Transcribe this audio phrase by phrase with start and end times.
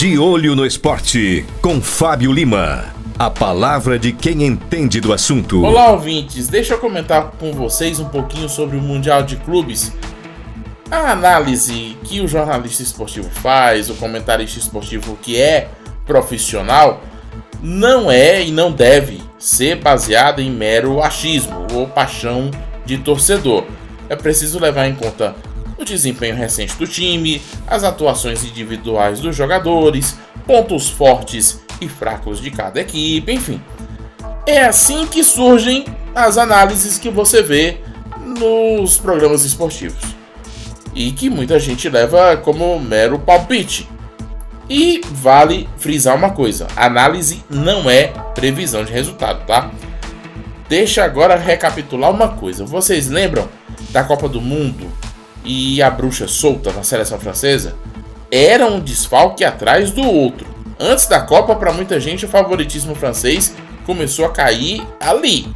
[0.00, 2.86] De olho no esporte, com Fábio Lima.
[3.18, 5.62] A palavra de quem entende do assunto.
[5.62, 6.48] Olá, ouvintes.
[6.48, 9.92] Deixa eu comentar com vocês um pouquinho sobre o Mundial de Clubes.
[10.90, 15.68] A análise que o jornalista esportivo faz, o comentarista esportivo que é
[16.06, 17.02] profissional,
[17.62, 22.50] não é e não deve ser baseada em mero achismo ou paixão
[22.86, 23.64] de torcedor.
[24.08, 25.36] É preciso levar em conta
[25.80, 30.16] o desempenho recente do time, as atuações individuais dos jogadores,
[30.46, 33.60] pontos fortes e fracos de cada equipe, enfim.
[34.46, 37.78] É assim que surgem as análises que você vê
[38.38, 40.02] nos programas esportivos
[40.94, 43.88] e que muita gente leva como mero palpite.
[44.68, 49.70] E vale frisar uma coisa: análise não é previsão de resultado, tá?
[50.68, 52.64] Deixa agora recapitular uma coisa.
[52.64, 53.48] Vocês lembram
[53.90, 54.86] da Copa do Mundo
[55.44, 57.74] e a bruxa solta na seleção francesa?
[58.30, 60.46] Era um desfalque atrás do outro.
[60.78, 65.48] Antes da Copa, para muita gente, o favoritismo francês começou a cair ali.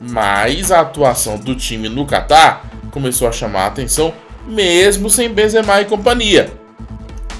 [0.00, 4.12] Mas a atuação do time no Catar começou a chamar a atenção,
[4.46, 6.52] mesmo sem Benzema e companhia.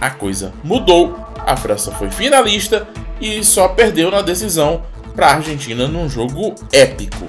[0.01, 2.86] A coisa mudou, a França foi finalista
[3.20, 4.83] e só perdeu na decisão
[5.14, 7.29] para a Argentina num jogo épico.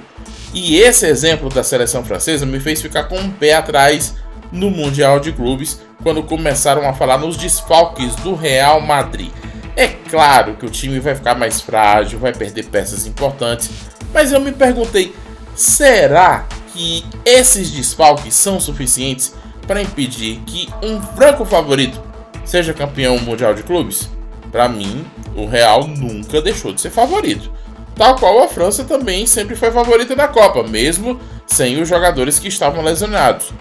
[0.52, 4.14] E esse exemplo da seleção francesa me fez ficar com um pé atrás
[4.52, 9.30] no Mundial de Clubes quando começaram a falar nos desfalques do Real Madrid.
[9.74, 13.70] É claro que o time vai ficar mais frágil, vai perder peças importantes,
[14.12, 15.14] mas eu me perguntei:
[15.54, 19.34] será que esses desfalques são suficientes
[19.66, 22.00] para impedir que um franco favorito
[22.44, 24.08] seja campeão mundial de clubes?
[24.50, 27.50] Para mim, o Real nunca deixou de ser favorito
[27.96, 32.48] tal qual a França também sempre foi favorita na Copa, mesmo sem os jogadores que
[32.48, 33.52] estavam lesionados.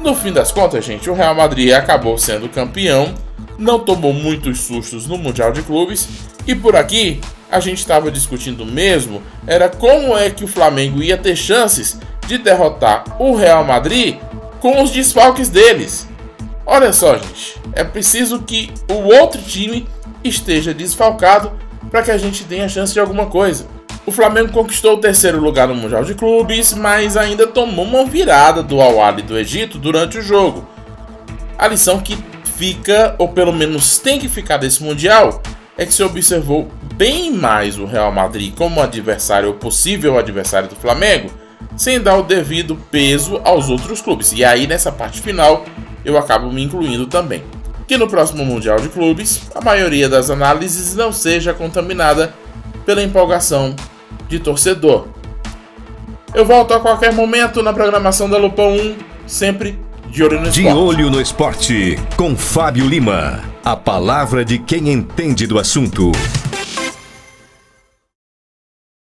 [0.00, 3.14] No fim das contas, gente, o Real Madrid acabou sendo campeão,
[3.58, 6.08] não tomou muitos sustos no Mundial de Clubes
[6.46, 11.16] e por aqui a gente estava discutindo mesmo era como é que o Flamengo ia
[11.16, 14.18] ter chances de derrotar o Real Madrid
[14.60, 16.08] com os desfalques deles.
[16.64, 19.88] Olha só, gente, é preciso que o outro time
[20.22, 21.50] esteja desfalcado
[21.90, 23.66] para que a gente tenha chance de alguma coisa.
[24.08, 28.62] O Flamengo conquistou o terceiro lugar no Mundial de Clubes, mas ainda tomou uma virada
[28.62, 30.66] do al do Egito durante o jogo.
[31.58, 32.16] A lição que
[32.56, 35.42] fica, ou pelo menos tem que ficar desse Mundial,
[35.76, 40.76] é que se observou bem mais o Real Madrid como adversário ou possível adversário do
[40.76, 41.30] Flamengo,
[41.76, 44.32] sem dar o devido peso aos outros clubes.
[44.32, 45.66] E aí nessa parte final
[46.02, 47.44] eu acabo me incluindo também
[47.86, 52.32] que no próximo Mundial de Clubes a maioria das análises não seja contaminada
[52.86, 53.76] pela empolgação
[54.28, 55.06] de torcedor.
[56.34, 58.96] Eu volto a qualquer momento na programação da Lupão 1,
[59.26, 59.78] sempre
[60.10, 60.60] de olho no esporte.
[60.60, 63.42] De olho no esporte, com Fábio Lima.
[63.64, 66.12] A palavra de quem entende do assunto.